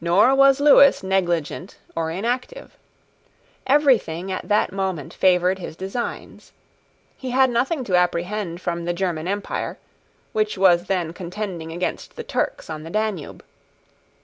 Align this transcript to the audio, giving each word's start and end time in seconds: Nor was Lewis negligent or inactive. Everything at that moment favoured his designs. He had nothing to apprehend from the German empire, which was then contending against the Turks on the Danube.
Nor 0.00 0.34
was 0.34 0.58
Lewis 0.58 1.04
negligent 1.04 1.78
or 1.94 2.10
inactive. 2.10 2.76
Everything 3.68 4.32
at 4.32 4.48
that 4.48 4.72
moment 4.72 5.14
favoured 5.14 5.60
his 5.60 5.76
designs. 5.76 6.50
He 7.16 7.30
had 7.30 7.50
nothing 7.50 7.84
to 7.84 7.94
apprehend 7.94 8.60
from 8.60 8.84
the 8.84 8.92
German 8.92 9.28
empire, 9.28 9.78
which 10.32 10.58
was 10.58 10.86
then 10.86 11.12
contending 11.12 11.70
against 11.70 12.16
the 12.16 12.24
Turks 12.24 12.68
on 12.68 12.82
the 12.82 12.90
Danube. 12.90 13.44